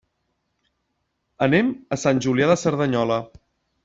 Anem 1.47 1.69
a 1.97 1.99
Sant 2.05 2.21
Julià 2.27 2.47
de 2.53 2.57
Cerdanyola. 2.63 3.19